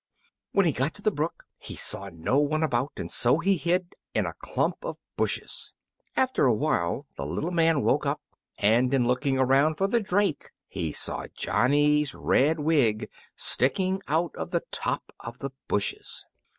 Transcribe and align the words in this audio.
When 0.51 0.65
he 0.65 0.71
got 0.71 0.95
to 0.95 1.03
the 1.03 1.11
brook 1.11 1.45
he 1.59 1.75
saw 1.75 2.09
no 2.11 2.39
one 2.39 2.63
about, 2.63 2.93
and 2.97 3.11
so 3.11 3.37
he 3.37 3.55
hid 3.55 3.93
in 4.15 4.25
a 4.25 4.33
clump 4.41 4.83
of 4.83 4.99
bushes. 5.15 5.75
After 6.17 6.47
a 6.49 6.57
time 6.57 7.03
the 7.17 7.25
little 7.27 7.51
man 7.51 7.83
woke 7.83 8.07
up, 8.07 8.19
and 8.57 8.91
in 8.95 9.05
looking 9.05 9.37
around 9.37 9.75
for 9.75 9.85
the 9.85 9.99
drake 9.99 10.49
he 10.67 10.91
saw 10.91 11.27
Johnny's 11.35 12.15
red 12.15 12.59
wig 12.59 13.11
sticking 13.35 14.01
out 14.07 14.35
of 14.35 14.49
the 14.49 14.63
top 14.71 15.13
of 15.19 15.37
the 15.37 15.51
bushes. 15.67 16.25